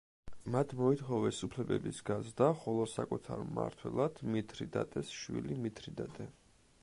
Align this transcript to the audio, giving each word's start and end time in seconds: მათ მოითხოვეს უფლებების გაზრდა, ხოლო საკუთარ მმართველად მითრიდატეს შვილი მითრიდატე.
მათ 0.53 0.71
მოითხოვეს 0.77 1.41
უფლებების 1.47 1.99
გაზრდა, 2.07 2.47
ხოლო 2.63 2.87
საკუთარ 2.95 3.45
მმართველად 3.49 4.23
მითრიდატეს 4.37 5.15
შვილი 5.19 5.61
მითრიდატე. 5.67 6.29